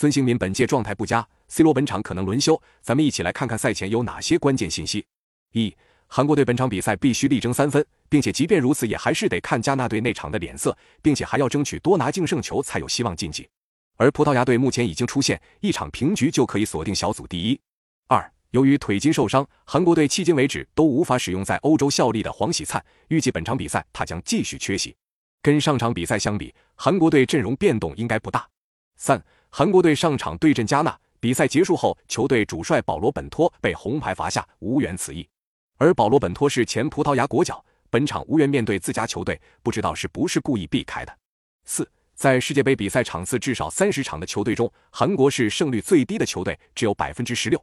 [0.00, 2.58] 孙兴民本届状态不佳，C 罗本场可能轮休。
[2.80, 5.04] 咱们一起来看看赛前有哪些关键信息。
[5.52, 5.76] 一、
[6.06, 13.46] 韩国队本场比赛必须力争三分，并且即便如此，也还是得看加纳队那场的脸色，并且还要争取多拿净胜球才有希望晋级。
[13.98, 17.60] 而葡萄牙队目前已经出现一场平局就可以锁定小组第一。
[18.08, 24.96] 二、由于腿筋受伤，韩国队迄今为止都无法使用在欧洲效力的黄喜灿，预计本场比赛他将继续缺席。
[25.42, 28.48] 跟上场比赛相比，韩国队阵容变动应该不大。
[28.96, 29.22] 三、
[29.52, 35.28] 韩国队上场对阵加纳，比赛结束后，球队主帅保罗本托被红牌罚下，无缘此役。
[35.76, 41.18] 而保罗本托是前葡萄牙国脚，本场无缘面对自家球队，不知道是不是故意避开的。
[41.64, 47.60] 四、在世界杯比赛场次至少三十场的球队中，韩国是胜率最低的球队，只有百分之十六，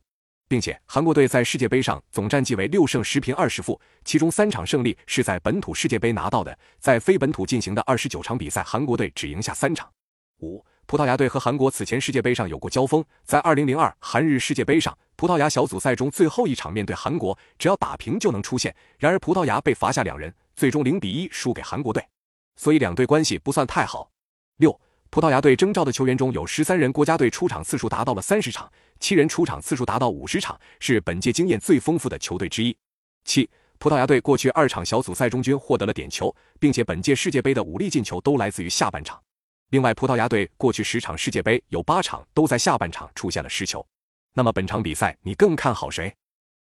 [0.50, 9.90] 并且韩国队在世界杯上总战绩为六胜十平二十负，其中三场胜利是在本土世界杯拿到的，在非本土进行的二十九场比赛，韩国队只赢下三场。
[10.42, 10.62] 五。
[10.88, 18.74] 葡萄牙队和韩国此前世界杯上有过交锋，在2002韩日世界杯上，葡萄牙小组赛中最后一场面对韩国，只要打平就能出线。
[18.98, 22.02] 然而葡萄牙被罚下两人，最终零比一输给韩国队，
[22.56, 24.10] 所以两队关系不算太好。
[24.60, 32.74] 六，葡萄牙队征召的球员中有十三人国家队出场次数达到了三十场，七人出场次数达到五十场，是本届经验最丰富的球队之一。
[33.26, 39.22] 七，葡萄牙队过去二场小组赛中均获得了点球，并且本届世界杯的五粒进球都来自于下半场。
[39.70, 43.86] 另外，葡萄牙队过去十场世界杯有八场都在下半场出现了失球。
[44.34, 46.16] 那么本场比赛你更看好谁？